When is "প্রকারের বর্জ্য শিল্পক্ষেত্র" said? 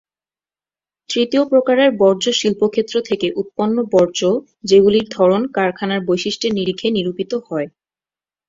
1.51-2.95